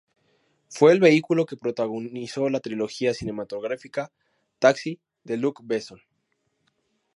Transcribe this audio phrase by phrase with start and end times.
[0.67, 4.11] Fue el vehículo que protagonizó la trilogía cinematográfica
[4.57, 6.01] "Taxi" de Luc Besson.